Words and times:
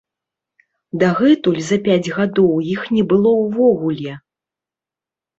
Дагэтуль 1.01 1.59
за 1.67 1.77
пяць 1.87 2.13
гадоў, 2.15 2.53
іх 2.75 2.81
не 2.95 3.03
было 3.11 3.29
ўвогуле! 3.43 4.15